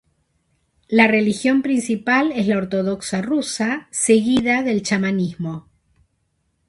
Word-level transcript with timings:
La 0.87 1.05
religión 1.07 1.61
principal 1.61 2.31
es 2.31 2.47
la 2.47 2.57
ortodoxa 2.57 3.21
rusa, 3.21 3.87
seguida 3.91 4.63
del 4.63 4.81
chamanismo. 4.81 5.69